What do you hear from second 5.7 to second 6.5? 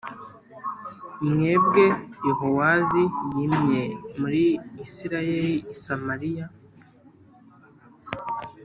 i samariya